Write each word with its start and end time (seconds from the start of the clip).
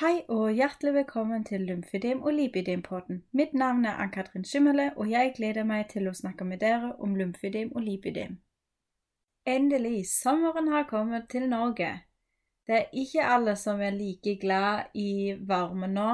Hei 0.00 0.22
og 0.32 0.54
hjertelig 0.56 0.94
velkommen 0.94 1.42
til 1.44 1.66
Lymfedem 1.68 2.22
og 2.22 2.32
lipidem-podden. 2.32 3.18
Mitt 3.36 3.50
navn 3.52 3.84
er 3.84 3.98
Ann-Katrin 4.00 4.46
Skimmele, 4.48 4.86
og 4.96 5.10
jeg 5.10 5.34
gleder 5.36 5.66
meg 5.68 5.90
til 5.90 6.08
å 6.08 6.14
snakke 6.16 6.46
med 6.48 6.62
dere 6.62 6.94
om 7.04 7.18
lymfedem 7.20 7.74
og 7.76 7.84
lipidem. 7.84 8.38
Endelig, 9.44 10.06
sommeren 10.08 10.72
har 10.72 10.88
kommet 10.88 11.28
til 11.28 11.44
Norge. 11.52 11.90
Det 12.64 12.78
er 12.78 12.88
ikke 13.02 13.28
alle 13.34 13.58
som 13.60 13.84
er 13.84 13.92
like 13.98 14.38
glad 14.40 14.96
i 14.96 15.36
varme 15.52 15.92
nå. 15.92 16.08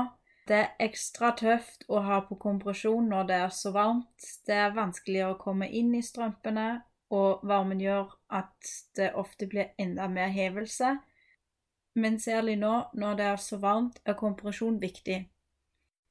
Det 0.50 0.58
er 0.64 0.86
ekstra 0.90 1.30
tøft 1.38 1.86
å 1.86 2.02
ha 2.10 2.24
på 2.26 2.42
kompresjon 2.42 3.06
når 3.14 3.30
det 3.30 3.40
er 3.46 3.54
så 3.54 3.70
varmt. 3.70 4.30
Det 4.50 4.62
er 4.66 4.74
vanskeligere 4.74 5.36
å 5.36 5.42
komme 5.46 5.70
inn 5.70 5.94
i 5.94 6.02
strømpene, 6.02 6.70
og 7.14 7.46
varmen 7.46 7.78
gjør 7.78 8.18
at 8.34 8.78
det 8.98 9.12
ofte 9.14 9.46
blir 9.46 9.76
enda 9.78 10.10
mer 10.10 10.34
hevelse. 10.34 10.96
Men 11.96 12.18
særlig 12.20 12.56
nå 12.60 12.74
når 12.92 13.14
det 13.16 13.24
er 13.24 13.36
så 13.40 13.56
varmt, 13.56 14.00
er 14.04 14.12
kompresjon 14.12 14.80
viktig. 14.82 15.28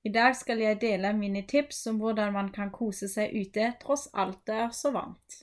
I 0.06 0.10
dag 0.10 0.36
skal 0.36 0.60
jeg 0.60 0.82
dele 0.82 1.14
mine 1.14 1.44
tips 1.48 1.88
om 1.88 2.00
hvordan 2.02 2.34
man 2.34 2.50
kan 2.54 2.72
kose 2.74 3.08
seg 3.10 3.34
ute 3.34 3.68
tross 3.82 4.08
alt 4.14 4.40
det 4.50 4.56
er 4.64 4.72
så 4.74 4.92
varmt. 4.96 5.42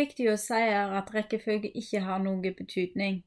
Viktig 0.00 0.30
å 0.32 0.38
si 0.40 0.62
er 0.64 0.96
at 0.96 1.12
rekkefølge 1.12 1.74
ikke 1.76 2.00
har 2.08 2.24
noen 2.24 2.40
betydning. 2.40 3.20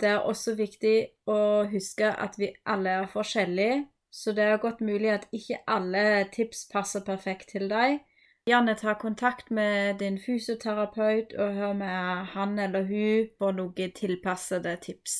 Det 0.00 0.08
er 0.10 0.26
også 0.26 0.54
viktig 0.58 0.96
å 1.30 1.64
huske 1.70 2.08
at 2.10 2.38
vi 2.38 2.50
alle 2.66 2.96
er 3.02 3.10
forskjellige, 3.10 3.84
så 4.10 4.32
det 4.34 4.44
er 4.44 4.62
godt 4.62 4.80
mulig 4.80 5.10
at 5.10 5.28
ikke 5.32 5.60
alle 5.70 6.24
tips 6.34 6.66
passer 6.72 7.04
perfekt 7.06 7.54
til 7.54 7.68
deg. 7.70 8.00
Gjerne 8.46 8.74
ta 8.76 8.92
kontakt 9.00 9.50
med 9.50 9.98
din 10.02 10.18
fysioterapeut 10.20 11.32
og 11.38 11.54
hør 11.54 11.72
med 11.78 12.26
han 12.34 12.58
eller 12.58 12.84
hun 12.90 13.30
for 13.38 13.56
noen 13.56 13.94
tilpassede 13.96 14.76
tips. 14.82 15.14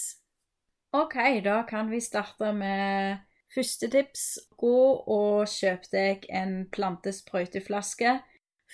OK, 0.93 1.17
da 1.45 1.63
kan 1.67 1.89
vi 1.91 2.01
starte 2.05 2.53
med 2.53 3.23
første 3.55 3.89
tips. 3.91 4.27
Gå 4.61 4.77
og 5.17 5.49
kjøp 5.49 5.89
deg 5.93 6.27
en 6.31 6.67
plantesprøyteflaske. 6.71 8.19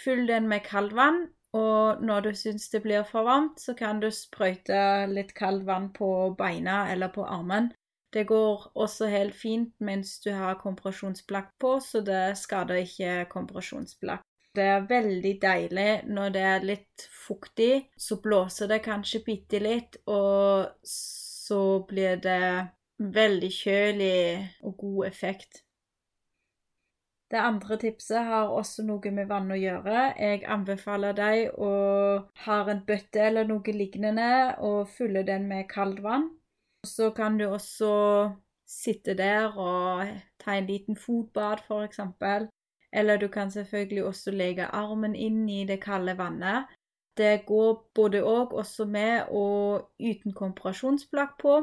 Fyll 0.05 0.27
den 0.29 0.49
med 0.49 0.67
kaldt 0.67 0.97
vann 0.99 1.29
og 1.57 2.03
når 2.05 2.21
du 2.21 2.31
syns 2.39 2.69
det 2.71 2.83
blir 2.85 3.03
for 3.09 3.27
varmt, 3.27 3.61
så 3.61 3.75
kan 3.75 4.01
du 4.01 4.11
sprøyte 4.15 5.07
litt 5.11 5.35
kaldt 5.35 5.67
vann 5.67 5.91
på 5.93 6.11
beina 6.39 6.85
eller 6.93 7.11
på 7.15 7.25
armen. 7.27 7.73
Det 8.13 8.27
går 8.27 8.73
også 8.75 9.07
helt 9.11 9.35
fint 9.35 9.75
mens 9.79 10.19
du 10.23 10.33
har 10.35 10.59
kompresjonsplagg 10.63 11.53
på, 11.63 11.77
så 11.81 12.03
det 12.07 12.39
skader 12.39 12.83
ikke 12.83 13.25
kompresjonsplagg. 13.31 14.23
Det 14.55 14.67
er 14.67 14.87
veldig 14.91 15.35
deilig 15.43 15.91
når 16.11 16.33
det 16.35 16.43
er 16.43 16.67
litt 16.67 17.05
fuktig, 17.15 17.87
så 17.95 18.19
blåser 18.23 18.71
det 18.71 18.81
kanskje 18.83 19.23
bitte 19.27 19.61
litt, 19.63 20.01
og 20.11 20.73
så 20.83 21.61
blir 21.87 22.19
det 22.19 22.67
veldig 22.99 23.51
kjølig 23.55 24.23
og 24.67 24.77
god 24.83 25.07
effekt. 25.07 25.63
Det 27.31 27.39
andre 27.39 27.77
tipset 27.79 28.27
har 28.27 28.51
også 28.51 28.83
noe 28.83 29.11
med 29.15 29.29
vann 29.31 29.53
å 29.55 29.59
gjøre. 29.59 29.99
Jeg 30.19 30.43
anbefaler 30.51 31.15
deg 31.15 31.61
å 31.63 31.73
ha 32.45 32.57
en 32.73 32.83
bøtte 32.87 33.23
eller 33.29 33.47
noe 33.47 33.75
lignende 33.75 34.57
og 34.67 34.91
fylle 34.91 35.23
den 35.27 35.47
med 35.51 35.69
kaldt 35.71 36.03
vann. 36.03 36.27
Så 36.87 37.13
kan 37.15 37.39
du 37.39 37.47
også 37.47 37.93
sitte 38.67 39.15
der 39.15 39.55
og 39.55 40.11
ta 40.43 40.57
en 40.57 40.67
liten 40.67 40.99
fotbad, 40.99 41.63
f.eks. 41.69 42.01
Eller 42.93 43.17
du 43.17 43.29
kan 43.29 43.51
selvfølgelig 43.51 44.05
også 44.05 44.35
legge 44.35 44.67
armen 44.67 45.15
inn 45.15 45.45
i 45.49 45.63
det 45.69 45.79
kalde 45.85 46.17
vannet. 46.19 46.67
Det 47.17 47.45
går 47.47 47.91
både 47.95 48.25
og 48.25 48.55
også 48.59 48.89
med 48.91 49.31
og 49.31 49.91
uten 50.01 50.35
kompresjonsplagg 50.35 51.37
på. 51.39 51.61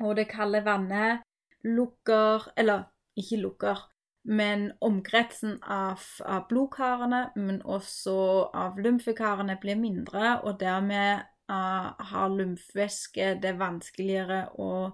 Og 0.00 0.16
det 0.16 0.30
kalde 0.32 0.64
vannet 0.64 1.20
lukker 1.60 2.46
Eller 2.56 2.86
ikke 3.20 3.36
lukker, 3.36 3.89
men 4.22 4.70
omkretsen 4.84 5.58
av, 5.62 6.02
av 6.24 6.48
blodkarene, 6.50 7.30
men 7.36 7.60
også 7.64 8.16
av 8.54 8.80
lymfekarene, 8.80 9.56
blir 9.60 9.78
mindre, 9.80 10.40
og 10.44 10.58
dermed 10.60 11.24
uh, 11.50 11.92
har 12.12 12.34
lymfevæske 12.34 13.34
det 13.42 13.54
vanskeligere 13.60 14.42
å 14.60 14.90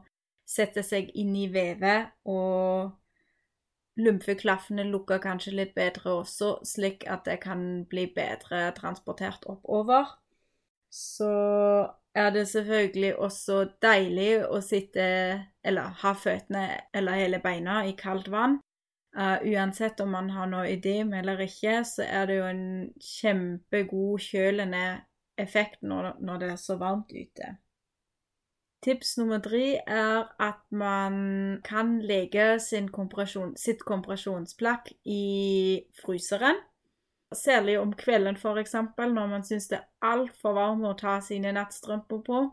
sette 0.47 0.85
seg 0.87 1.11
inn 1.19 1.35
i 1.35 1.49
vevet, 1.51 2.13
og 2.31 2.95
lymfeklaffene 3.99 4.85
lukker 4.87 5.19
kanskje 5.25 5.57
litt 5.57 5.75
bedre 5.75 6.21
også, 6.21 6.59
slik 6.69 7.07
at 7.11 7.27
det 7.27 7.41
kan 7.43 7.85
bli 7.91 8.07
bedre 8.15 8.71
transportert 8.77 9.49
oppover. 9.51 10.13
Så 10.93 11.33
er 12.17 12.31
det 12.33 12.47
selvfølgelig 12.49 13.17
også 13.21 13.65
deilig 13.83 14.47
å 14.47 14.61
sitte, 14.65 15.07
eller 15.67 15.99
ha 16.03 16.15
føttene 16.17 16.69
eller 16.95 17.21
hele 17.25 17.43
beina 17.43 17.83
i 17.89 17.97
kaldt 17.99 18.31
vann. 18.33 18.61
Uh, 19.17 19.39
uansett 19.49 20.01
om 20.05 20.11
man 20.13 20.27
har 20.31 20.49
noe 20.51 20.67
idem 20.69 21.15
eller 21.17 21.41
ikke, 21.47 21.79
så 21.89 22.05
er 22.05 22.27
det 22.29 22.35
jo 22.37 22.49
en 22.51 22.67
kjempegod 23.01 24.21
kjølende 24.21 24.83
effekt 25.41 25.81
når, 25.81 26.19
når 26.21 26.43
det 26.43 26.51
er 26.53 26.59
så 26.61 26.77
varmt 26.77 27.15
ute. 27.17 27.55
Tips 28.85 29.17
nummer 29.17 29.41
tre 29.41 29.79
er 29.81 30.29
at 30.43 30.61
man 30.69 31.17
kan 31.65 31.97
legge 32.05 32.61
kompresjon, 32.93 33.57
sitt 33.57 33.81
kompresjonsplagg 33.89 34.93
i 35.09 35.81
fryseren. 36.03 36.61
Særlig 37.33 37.81
om 37.81 37.97
kvelden, 37.97 38.37
f.eks., 38.37 38.77
når 39.01 39.33
man 39.33 39.45
syns 39.49 39.73
det 39.73 39.81
er 39.81 40.13
altfor 40.13 40.61
varmt 40.61 40.87
å 40.87 40.95
ta 41.01 41.17
sine 41.25 41.57
nattstrømper 41.57 42.21
på. 42.29 42.45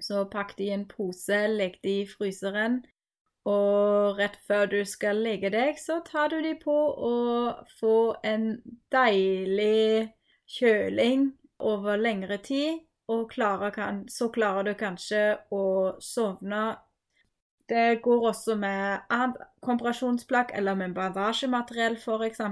Så 0.00 0.24
pakk 0.32 0.56
de 0.56 0.70
i 0.70 0.74
en 0.74 0.88
pose, 0.88 1.44
legg 1.52 1.78
de 1.84 2.00
i 2.00 2.08
fryseren 2.08 2.80
og 3.48 4.18
rett 4.18 4.36
før 4.48 4.66
du 4.68 4.80
skal 4.84 5.22
legge 5.24 5.50
deg, 5.54 5.78
så 5.80 6.00
tar 6.04 6.32
du 6.32 6.40
de 6.44 6.52
på 6.60 6.74
og 7.08 7.62
får 7.78 8.18
en 8.28 8.50
deilig 8.92 10.10
kjøling 10.58 11.30
over 11.58 11.96
lengre 11.96 12.38
tid. 12.44 12.84
Og 13.08 13.30
klarer 13.30 13.72
kan, 13.72 14.02
så 14.12 14.28
klarer 14.28 14.66
du 14.68 14.74
kanskje 14.76 15.38
å 15.54 15.96
sovne. 16.04 16.76
Det 17.68 18.02
går 18.04 18.26
også 18.30 18.56
med 18.60 19.08
annet 19.12 19.40
kompresjonsplagg 19.64 20.52
eller 20.56 20.76
med 20.76 20.92
bandasjemateriell, 20.96 21.96
f.eks. 21.96 22.42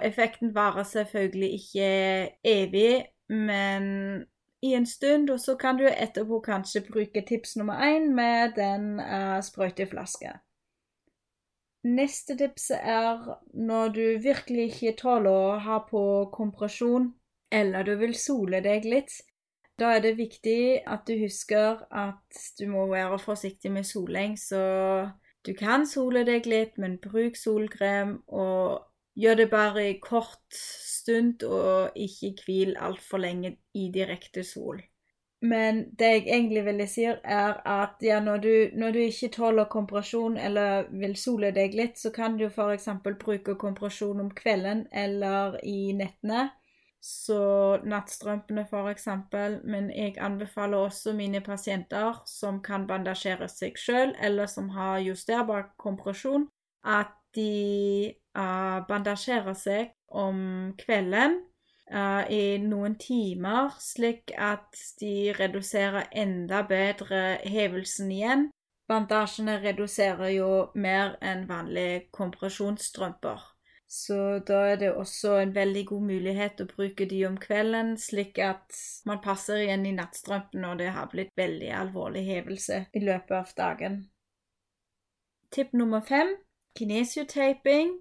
Effekten 0.00 0.54
varer 0.56 0.86
selvfølgelig 0.88 1.50
ikke 1.58 1.90
evig, 2.48 3.04
men 3.28 3.90
i 4.62 4.74
en 4.76 4.86
stund, 4.86 5.30
og 5.30 5.40
så 5.40 5.56
kan 5.56 5.78
du 5.78 5.86
etterpå 5.88 6.40
kanskje 6.44 6.84
bruke 6.84 7.22
tips 7.26 7.56
nummer 7.56 7.80
én 7.80 8.10
med 8.14 8.56
den 8.56 9.00
uh, 9.00 9.40
sprøyteflaske. 9.44 10.34
Neste 11.88 12.36
tips 12.36 12.70
er 12.76 13.22
når 13.56 13.94
du 13.96 14.04
virkelig 14.20 14.66
ikke 14.68 14.98
tåler 14.98 15.32
å 15.32 15.58
ha 15.64 15.78
på 15.88 16.02
kompresjon, 16.34 17.14
eller 17.50 17.88
du 17.88 17.94
vil 18.02 18.12
sole 18.14 18.60
deg 18.60 18.84
litt. 18.84 19.14
Da 19.80 19.94
er 19.96 20.04
det 20.04 20.18
viktig 20.18 20.82
at 20.84 21.06
du 21.08 21.16
husker 21.22 21.80
at 21.88 22.42
du 22.60 22.66
må 22.68 22.84
være 22.90 23.16
forsiktig 23.18 23.72
med 23.72 23.88
soling, 23.88 24.36
så 24.36 24.60
du 25.46 25.54
kan 25.56 25.86
sole 25.88 26.20
deg 26.28 26.44
litt, 26.44 26.76
men 26.76 26.98
bruk 27.00 27.38
solkrem, 27.40 28.18
og 28.28 28.89
gjør 29.18 29.42
det 29.42 29.50
bare 29.50 29.88
i 29.90 29.98
kort 30.02 30.60
stund 31.00 31.42
og 31.42 31.96
ikke 31.96 32.34
hvil 32.44 32.76
altfor 32.78 33.18
lenge 33.18 33.56
i 33.74 33.90
direkte 33.94 34.44
sol. 34.44 34.82
Men 35.40 35.84
det 35.96 36.06
jeg 36.06 36.24
egentlig 36.26 36.64
ville 36.64 36.86
si, 36.86 37.04
er 37.08 37.60
at 37.64 38.02
ja, 38.04 38.20
når, 38.20 38.36
du, 38.36 38.54
når, 38.76 38.90
du, 38.92 38.98
ikke 38.98 39.28
tåler 39.32 39.64
kompresjon 39.72 40.36
eller 40.36 40.90
vil 40.92 41.16
sole 41.16 41.48
deg 41.56 41.74
litt, 41.74 41.96
så 41.98 42.12
kan 42.12 42.36
du 42.36 42.44
f.eks. 42.50 42.88
bruke 43.24 43.54
kompresjon 43.56 44.20
om 44.20 44.28
kvelden 44.36 44.84
eller 44.92 45.56
i 45.64 45.94
nettene. 45.96 46.50
Så 47.00 47.80
nattstrømpene, 47.88 48.66
f.eks. 48.68 49.08
Men 49.64 49.88
jeg 49.96 50.18
anbefaler 50.20 50.90
også 50.90 51.14
mine 51.16 51.40
pasienter 51.40 52.20
som 52.28 52.60
kan 52.60 52.84
bandasjere 52.86 53.48
seg 53.48 53.80
sjøl, 53.80 54.12
eller 54.20 54.44
som 54.46 54.68
har 54.76 55.00
justerbar 55.00 55.70
kompresjon, 55.80 56.50
at 56.84 57.16
de 57.36 58.14
uh, 58.38 58.80
bandasjerer 58.88 59.56
seg 59.58 59.92
om 60.10 60.40
kvelden 60.80 61.38
uh, 61.92 62.24
i 62.30 62.58
noen 62.62 62.96
timer, 63.00 63.74
slik 63.82 64.34
at 64.36 64.78
de 65.02 65.32
reduserer 65.38 66.10
enda 66.12 66.64
bedre 66.66 67.38
hevelsen 67.46 68.10
igjen. 68.14 68.48
Bandasjene 68.90 69.60
reduserer 69.62 70.34
jo 70.34 70.50
mer 70.74 71.14
enn 71.22 71.46
vanlige 71.50 72.08
kompresjonsstrømper. 72.16 73.46
Så 73.90 74.38
da 74.46 74.58
er 74.70 74.76
det 74.78 74.92
også 74.94 75.36
en 75.40 75.54
veldig 75.54 75.82
god 75.86 76.02
mulighet 76.06 76.60
å 76.62 76.66
bruke 76.70 77.06
de 77.10 77.24
om 77.26 77.38
kvelden, 77.42 77.96
slik 77.98 78.38
at 78.38 78.76
man 79.06 79.18
passer 79.22 79.64
igjen 79.64 79.86
i 79.86 79.94
nattstrømpen 79.96 80.62
når 80.62 80.78
det 80.78 80.92
har 80.94 81.08
blitt 81.10 81.32
veldig 81.38 81.72
alvorlig 81.74 82.22
hevelse 82.28 82.84
i 82.94 83.02
løpet 83.02 83.34
av 83.34 83.50
dagen. 83.58 83.96
Tipp 85.50 85.74
nummer 85.74 86.06
fem 86.06 86.36
kinesiotaping. 86.78 87.98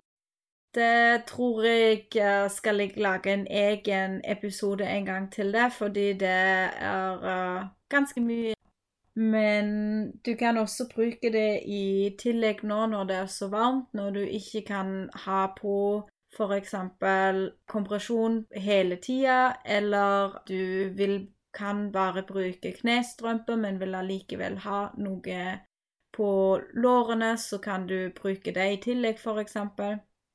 Det 0.76 1.24
tror 1.28 1.64
jeg 1.66 2.52
skal 2.52 2.80
jeg 2.80 2.98
lage 2.98 3.34
en 3.34 3.48
egen 3.50 4.22
episode 4.26 4.86
en 4.86 5.06
gang 5.06 5.32
til 5.32 5.54
det, 5.54 5.74
fordi 5.74 6.14
det 6.14 6.30
er 6.30 7.18
uh, 7.18 7.66
ganske 7.90 8.22
mye. 8.22 8.54
Men 9.16 10.12
du 10.26 10.36
kan 10.40 10.58
også 10.58 10.86
bruke 10.96 11.32
det 11.34 11.62
i 11.66 12.16
tillegg 12.20 12.62
nå 12.64 12.86
når 12.86 13.04
det 13.10 13.16
er 13.16 13.26
så 13.26 13.50
varmt, 13.52 13.94
når 13.94 14.10
du 14.10 14.20
ikke 14.20 14.62
kan 14.68 15.10
ha 15.26 15.48
på 15.58 16.08
f.eks. 16.38 16.76
kompresjon 17.68 18.46
hele 18.56 18.96
tida, 18.96 19.54
eller 19.66 20.38
du 20.48 20.94
vil, 20.96 21.28
kan 21.54 21.92
bare 21.92 22.24
bruke 22.24 22.72
knestrømpe, 22.82 23.58
men 23.58 23.80
vil 23.80 23.96
allikevel 23.96 24.60
ha 24.64 24.84
noe 25.02 25.44
på 26.16 26.62
lårene, 26.74 27.38
så 27.38 27.58
kan 27.58 27.88
du 27.88 28.12
bruke 28.16 28.54
det 28.56 28.68
i 28.74 28.80
tillegg, 28.84 29.20
f.eks. 29.20 29.58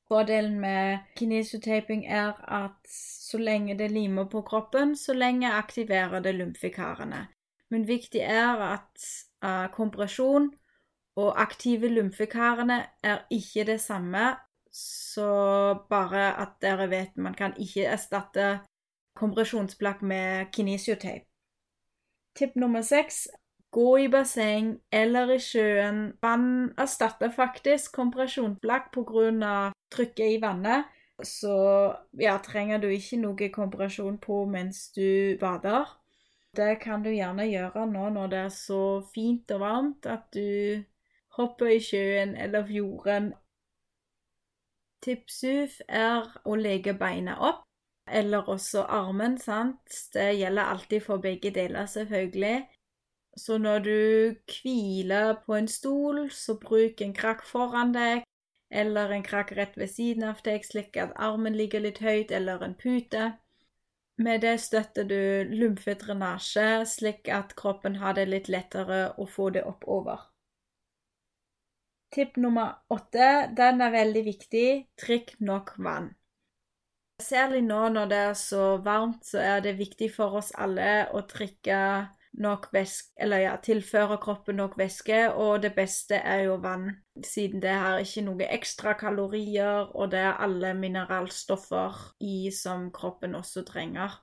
Fordelen 0.07 0.59
med 0.61 0.97
kinesiotaping 1.17 2.05
er 2.05 2.33
at 2.47 2.89
så 2.89 3.37
lenge 3.41 3.77
det 3.77 3.89
limer 3.91 4.27
på 4.29 4.41
kroppen, 4.45 4.95
så 4.95 5.13
lenge 5.13 5.51
aktiverer 5.51 6.21
det 6.21 6.35
lymfikarene. 6.35 7.25
Men 7.69 7.87
viktig 7.87 8.21
er 8.21 8.61
at 8.61 9.07
uh, 9.45 9.65
kompresjon 9.73 10.51
og 11.15 11.41
aktive 11.41 11.89
lymfikarene 11.89 12.83
er 13.03 13.25
ikke 13.31 13.65
det 13.65 13.79
samme, 13.81 14.35
så 14.75 15.29
bare 15.89 16.27
at 16.41 16.59
dere 16.61 16.89
vet 16.91 17.17
man 17.17 17.33
kan 17.33 17.55
ikke 17.57 17.87
erstatte 17.87 18.59
kompresjonsplagg 19.15 20.03
med 20.03 20.51
kinesiotape. 20.51 21.25
Tipp 22.35 22.55
nummer 22.55 22.83
seks 22.83 23.27
Gå 23.75 23.89
i 23.99 24.07
basseng 24.07 24.69
eller 24.91 25.33
i 25.35 25.39
sjøen. 25.43 26.13
Vann 26.23 26.71
erstatter 26.79 27.33
faktisk 27.33 27.91
kompresjonsplagg 27.97 28.91
pga. 28.95 29.71
trykket 29.91 30.37
i 30.37 30.41
vannet. 30.41 30.85
Så 31.23 31.55
ja, 32.19 32.37
trenger 32.43 32.79
du 32.79 32.87
ikke 32.87 33.19
noe 33.19 33.49
kompresjon 33.51 34.17
på 34.19 34.45
mens 34.51 34.89
du 34.95 35.37
bader. 35.39 35.87
Det 36.55 36.79
kan 36.79 37.03
du 37.03 37.09
gjerne 37.11 37.47
gjøre 37.47 37.85
nå 37.91 38.09
når 38.15 38.27
det 38.31 38.39
er 38.45 38.53
så 38.53 38.81
fint 39.13 39.51
og 39.51 39.59
varmt 39.59 40.07
at 40.07 40.27
du 40.35 40.83
hopper 41.35 41.73
i 41.75 41.79
sjøen 41.83 42.35
eller 42.39 42.63
fjorden. 42.67 43.33
Tipp 45.03 45.29
syv 45.29 45.75
er 45.87 46.31
å 46.47 46.55
legge 46.55 46.95
beina 46.97 47.35
opp, 47.43 47.65
eller 48.07 48.47
også 48.49 48.85
armen, 48.87 49.35
sant. 49.37 49.83
Det 50.13 50.31
gjelder 50.39 50.71
alltid 50.71 51.03
for 51.03 51.21
begge 51.21 51.51
deler, 51.53 51.85
selvfølgelig. 51.91 52.63
Så 53.35 53.57
når 53.57 53.79
du 53.79 54.35
hviler 54.47 55.33
på 55.45 55.55
en 55.57 55.67
stol, 55.67 56.29
så 56.31 56.55
bruk 56.59 57.01
en 57.03 57.13
krakk 57.13 57.43
foran 57.43 57.91
deg, 57.95 58.23
eller 58.71 59.11
en 59.11 59.23
krakk 59.23 59.51
rett 59.57 59.75
ved 59.77 59.91
siden 59.91 60.23
av 60.29 60.39
deg, 60.45 60.63
slik 60.63 60.95
at 60.97 61.11
armen 61.19 61.57
ligger 61.57 61.83
litt 61.83 61.99
høyt, 62.03 62.31
eller 62.31 62.63
en 62.63 62.77
pute. 62.79 63.33
Med 64.17 64.45
det 64.47 64.55
støtter 64.63 65.03
du 65.03 65.51
lymfedrenasje, 65.51 66.85
slik 66.87 67.27
at 67.27 67.51
kroppen 67.59 67.99
har 67.99 68.15
det 68.15 68.29
litt 68.31 68.47
lettere 68.47 69.09
å 69.19 69.27
få 69.27 69.49
det 69.51 69.65
oppover. 69.67 70.29
Tipp 72.15 72.37
nummer 72.39 72.77
åtte, 72.87 73.49
den 73.57 73.83
er 73.83 73.91
veldig 73.91 74.23
viktig, 74.23 74.67
drikk 75.03 75.35
nok 75.43 75.73
vann. 75.75 76.13
Særlig 77.19 77.65
nå 77.67 77.81
når 77.91 78.07
det 78.11 78.21
er 78.29 78.37
så 78.39 78.63
varmt, 78.83 79.25
så 79.27 79.43
er 79.43 79.59
det 79.63 79.75
viktig 79.79 80.07
for 80.15 80.39
oss 80.39 80.53
alle 80.55 81.09
å 81.11 81.25
drikke 81.27 81.79
nok 82.37 82.67
væske 82.73 83.11
Eller 83.17 83.37
ja, 83.37 83.55
tilfører 83.63 84.17
kroppen 84.17 84.55
nok 84.55 84.77
væske, 84.77 85.33
og 85.33 85.63
det 85.63 85.73
beste 85.75 86.15
er 86.15 86.43
jo 86.47 86.55
vann, 86.55 86.91
siden 87.23 87.61
det 87.61 87.69
har 87.69 87.97
ikke 88.03 88.25
noe 88.25 88.47
ekstra 88.51 88.93
kalorier, 88.93 89.91
og 89.95 90.11
det 90.11 90.19
er 90.19 90.41
alle 90.43 90.73
mineralstoffer 90.73 91.95
i 92.19 92.51
som 92.51 92.91
kroppen 92.91 93.35
også 93.35 93.63
trenger. 93.67 94.21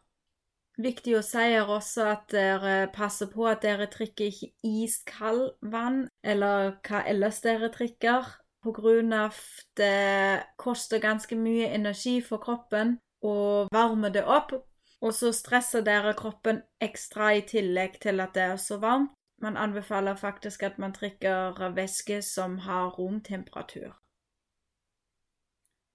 Viktig 0.81 1.19
å 1.19 1.25
si 1.25 1.43
er 1.53 1.69
også 1.69 2.06
at 2.14 2.31
dere 2.32 2.88
passer 2.94 3.29
på 3.29 3.44
at 3.49 3.61
dere 3.64 3.91
drikker 3.93 4.31
ikke 4.31 4.53
iskald 4.65 5.50
vann, 5.61 6.06
eller 6.25 6.79
hva 6.87 7.03
ellers 7.08 7.43
dere 7.44 7.69
drikker, 7.75 8.29
på 8.62 8.73
grunn 8.73 9.12
av 9.12 9.37
det 9.76 10.43
koster 10.56 11.03
ganske 11.03 11.37
mye 11.37 11.67
energi 11.75 12.20
for 12.23 12.38
kroppen 12.43 12.97
å 13.26 13.67
varme 13.75 14.11
det 14.15 14.23
opp 14.23 14.55
og 15.02 15.14
så 15.14 15.32
stresser 15.34 15.82
dere 15.82 16.14
kroppen 16.14 16.62
ekstra 16.81 17.32
i 17.34 17.43
tillegg 17.46 17.99
til 18.02 18.22
at 18.22 18.37
det 18.37 18.43
er 18.43 18.56
så 18.56 18.78
varmt. 18.82 19.10
Man 19.43 19.56
anbefaler 19.58 20.14
faktisk 20.14 20.62
at 20.62 20.78
man 20.78 20.93
drikker 20.94 21.58
væske 21.75 22.22
som 22.22 22.58
har 22.58 22.94
romtemperatur. 22.94 23.99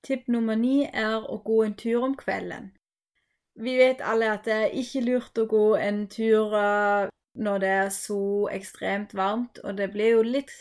Tipp 0.03 0.27
nummer 0.27 0.55
ni 0.55 0.83
er 0.83 1.23
å 1.23 1.37
gå 1.43 1.61
en 1.63 1.75
tur 1.79 2.03
om 2.03 2.15
kvelden. 2.19 2.73
Vi 3.55 3.77
vet 3.79 4.03
alle 4.03 4.33
at 4.33 4.45
det 4.45 4.53
er 4.53 4.75
ikke 4.81 5.05
lurt 5.05 5.39
å 5.39 5.47
gå 5.49 5.63
en 5.79 6.03
tur 6.11 6.53
eh, 6.59 7.07
når 7.33 7.63
det 7.63 7.69
er 7.69 7.89
så 7.89 8.21
ekstremt 8.51 9.15
varmt, 9.15 9.59
og 9.63 9.77
det 9.77 9.89
blir 9.95 10.17
jo 10.17 10.25
litt 10.25 10.53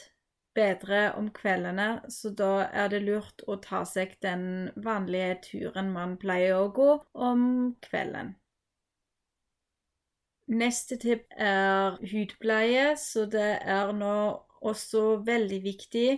bedre 0.56 1.02
om 1.18 1.28
kveldene, 1.34 1.88
så 2.08 2.32
da 2.34 2.66
er 2.66 2.90
det 2.92 3.02
lurt 3.04 3.44
å 3.46 3.58
ta 3.62 3.84
seg 3.88 4.16
den 4.24 4.72
vanlige 4.82 5.36
turen 5.50 5.92
man 5.94 6.16
pleier 6.20 6.56
å 6.58 6.72
gå 6.74 6.90
om 7.28 7.46
kvelden. 7.84 8.34
Neste 10.46 10.96
tipp 11.02 11.26
er 11.42 11.98
hudpleie, 12.06 12.92
så 12.96 13.26
det 13.26 13.50
er 13.66 13.92
nå 13.92 14.16
også 14.66 15.18
veldig 15.26 15.58
viktig 15.64 16.08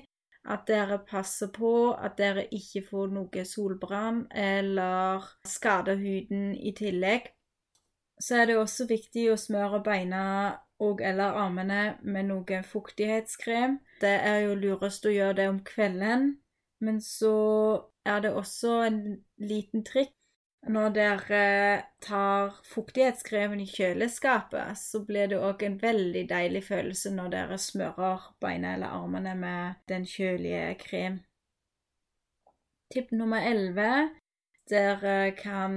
at 0.48 0.66
dere 0.68 0.98
passer 1.04 1.50
på 1.52 1.92
at 1.92 2.16
dere 2.20 2.46
ikke 2.54 2.84
får 2.86 3.10
noe 3.12 3.44
solbrann 3.48 4.22
eller 4.32 5.24
skader 5.48 5.98
huden 6.00 6.54
i 6.56 6.72
tillegg. 6.76 7.28
Så 8.20 8.40
er 8.40 8.50
det 8.50 8.56
også 8.58 8.88
viktig 8.88 9.28
å 9.32 9.40
smøre 9.40 9.82
beina 9.84 10.22
og 10.78 11.00
eller 11.02 11.38
armene 11.42 11.96
med 12.02 12.28
noe 12.30 12.60
fuktighetskrem. 12.66 13.78
Det 14.00 14.14
er 14.30 14.44
jo 14.46 14.58
lurest 14.58 15.06
å 15.06 15.14
gjøre 15.14 15.40
det 15.40 15.48
om 15.50 15.58
kvelden, 15.66 16.30
men 16.84 17.00
så 17.02 17.34
er 18.06 18.22
det 18.24 18.32
også 18.34 18.78
en 18.86 19.02
liten 19.42 19.84
trikk. 19.86 20.14
Når 20.68 20.90
dere 20.90 21.42
tar 22.02 22.56
fuktighetskremen 22.66 23.60
i 23.62 23.66
kjøleskapet, 23.70 24.74
så 24.76 25.00
blir 25.06 25.30
det 25.30 25.38
òg 25.38 25.62
en 25.64 25.78
veldig 25.80 26.24
deilig 26.28 26.64
følelse 26.66 27.12
når 27.14 27.30
dere 27.34 27.58
smører 27.62 28.26
beina 28.42 28.74
eller 28.74 28.96
armene 28.98 29.36
med 29.38 29.78
den 29.88 30.04
kjølige 30.06 30.74
krem. 30.82 31.20
Tipp 32.92 33.12
nummer 33.14 33.44
elleve 33.44 34.08
dere 34.68 35.32
kan 35.38 35.74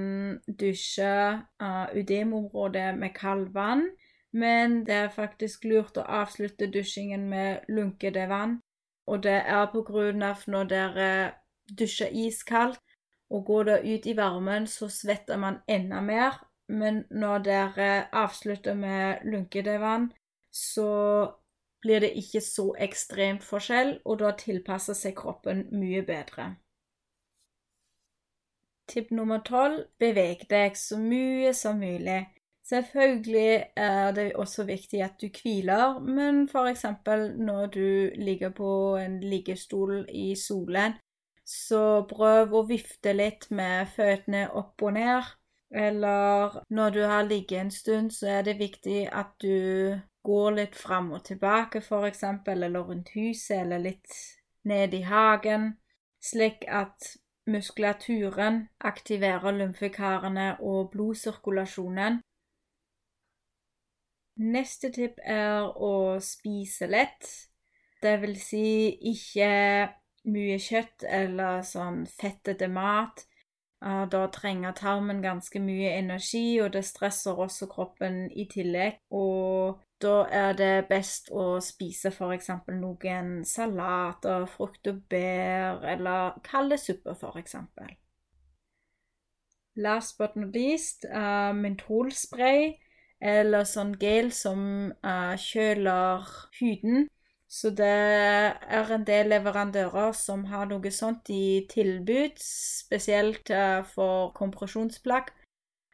dusje 0.48 1.14
av 1.62 1.96
ødemområdet 1.96 2.90
med 2.98 3.14
kaldt 3.16 3.54
vann 3.56 3.86
men 4.32 4.84
det 4.88 4.96
er 4.96 5.16
faktisk 5.16 5.66
lurt 5.68 5.98
å 6.00 6.06
avslutte 6.22 6.70
dusjingen 6.72 7.28
med 7.30 7.68
lunkede 7.68 8.28
vann. 8.32 8.60
Og 9.08 9.24
det 9.24 9.40
er 9.42 9.66
på 9.74 9.84
grunn 9.84 10.24
av 10.24 10.46
når 10.48 10.70
dere 10.72 11.10
dusjer 11.68 12.14
iskaldt 12.26 12.80
og 13.32 13.46
går 13.48 13.68
da 13.68 13.78
ut 13.84 14.08
i 14.08 14.16
varmen, 14.16 14.68
så 14.68 14.90
svetter 14.92 15.40
man 15.40 15.62
enda 15.68 16.02
mer. 16.02 16.40
Men 16.68 17.04
når 17.10 17.44
dere 17.44 17.92
avslutter 18.16 18.76
med 18.76 19.24
lunkede 19.28 19.78
vann, 19.80 20.12
så 20.52 21.32
blir 21.82 22.00
det 22.00 22.12
ikke 22.20 22.42
så 22.42 22.72
ekstremt 22.80 23.44
forskjell, 23.44 23.98
og 24.06 24.20
da 24.20 24.32
tilpasser 24.38 24.96
seg 24.96 25.16
kroppen 25.18 25.66
mye 25.76 26.04
bedre. 26.08 26.54
Tipp 28.92 29.12
nummer 29.16 29.40
tolv 29.48 29.86
beveg 30.00 30.46
deg 30.52 30.76
så 30.76 31.00
mye 31.00 31.54
som 31.56 31.80
mulig. 31.80 32.26
Selvfølgelig 32.64 33.64
er 33.76 34.12
det 34.12 34.34
også 34.36 34.64
viktig 34.64 35.02
at 35.04 35.22
du 35.22 35.28
hviler, 35.42 36.00
men 36.00 36.48
f.eks. 36.50 36.86
når 37.38 37.66
du 37.66 38.12
ligger 38.16 38.50
på 38.50 38.98
en 38.98 39.20
liggestol 39.20 40.06
i 40.10 40.36
solen, 40.36 40.94
så 41.46 42.06
prøv 42.10 42.54
å 42.54 42.64
vifte 42.70 43.14
litt 43.14 43.50
med 43.52 43.90
føttene 43.96 44.46
opp 44.54 44.82
og 44.82 44.94
ned. 44.94 45.34
Eller 45.72 46.62
når 46.70 46.90
du 46.90 47.02
har 47.02 47.24
ligget 47.24 47.60
en 47.60 47.72
stund, 47.72 48.12
så 48.12 48.28
er 48.28 48.42
det 48.48 48.60
viktig 48.60 49.08
at 49.08 49.34
du 49.42 50.00
går 50.24 50.52
litt 50.52 50.76
fram 50.76 51.12
og 51.12 51.26
tilbake, 51.26 51.82
f.eks., 51.82 52.24
eller 52.48 52.80
rundt 52.80 53.10
huset, 53.16 53.58
eller 53.64 53.80
litt 53.80 54.18
ned 54.64 54.94
i 54.94 55.02
hagen, 55.02 55.72
slik 56.22 56.68
at 56.68 57.16
muskulaturen 57.50 58.68
aktiverer 58.80 59.56
lymfekarene 59.58 60.54
og 60.60 60.92
blodsirkulasjonen, 60.94 62.22
Neste 64.42 64.90
tipp 64.90 65.20
er 65.22 65.68
å 65.70 66.18
spise 66.24 66.88
lett. 66.90 67.28
Det 68.02 68.16
vil 68.24 68.38
si 68.42 68.66
ikke 69.12 69.52
mye 70.32 70.58
kjøtt 70.62 71.06
eller 71.06 71.62
sånn 71.66 72.06
fettete 72.10 72.70
mat. 72.72 73.26
Da 73.82 74.26
trenger 74.34 74.76
tarmen 74.78 75.24
ganske 75.24 75.60
mye 75.62 75.94
energi, 75.98 76.60
og 76.62 76.74
det 76.74 76.84
stresser 76.86 77.38
også 77.46 77.66
kroppen 77.70 78.28
i 78.30 78.46
tillegg. 78.50 79.00
Og 79.10 79.80
da 80.02 80.26
er 80.30 80.54
det 80.58 80.76
best 80.90 81.32
å 81.34 81.56
spise 81.62 82.12
f.eks. 82.14 82.52
noen 82.78 83.42
salater, 83.46 84.46
frukt 84.50 84.90
og 84.90 85.02
bær, 85.10 85.82
eller 85.94 86.38
kalde 86.46 86.78
supper 86.82 87.18
suppe, 87.18 87.42
f.eks. 87.42 87.58
Last 89.82 90.18
but 90.18 90.36
not 90.36 90.54
least 90.54 91.06
uh, 91.06 91.54
mentolspray, 91.54 92.76
eller 93.22 93.66
sånn 93.70 93.94
gel 94.02 94.32
som 94.34 94.62
uh, 95.06 95.36
kjøler 95.38 96.26
huden. 96.60 97.08
Så 97.52 97.70
det 97.76 97.86
er 97.86 98.92
en 98.96 99.06
del 99.06 99.30
leverandører 99.34 100.14
som 100.16 100.46
har 100.48 100.70
noe 100.70 100.92
sånt 100.96 101.30
i 101.30 101.68
tilbud, 101.70 102.40
spesielt 102.42 103.52
uh, 103.54 103.84
for 103.86 104.32
kompresjonsplagg. 104.38 105.30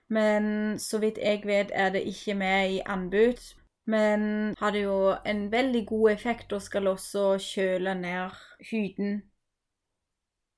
Men 0.10 0.78
så 0.80 1.02
vidt 1.04 1.18
jeg 1.20 1.44
vet, 1.46 1.72
er 1.74 1.92
det 1.92 2.06
ikke 2.08 2.36
med 2.40 2.78
i 2.78 2.84
anbud. 2.86 3.42
Men 3.88 4.54
hadde 4.60 4.84
jo 4.84 5.16
en 5.26 5.48
veldig 5.52 5.86
god 5.88 6.12
effekt 6.12 6.54
og 6.54 6.62
skal 6.62 6.88
også 6.92 7.38
kjøle 7.40 7.96
ned 7.96 8.36
huden. 8.72 9.22